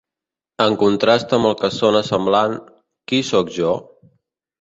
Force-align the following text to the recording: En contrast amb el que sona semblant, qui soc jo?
En 0.63 0.77
contrast 0.83 1.35
amb 1.37 1.49
el 1.49 1.53
que 1.59 1.69
sona 1.75 2.01
semblant, 2.07 2.55
qui 3.13 3.21
soc 3.29 3.53
jo? 3.59 3.75